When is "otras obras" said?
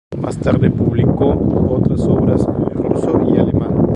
1.75-2.41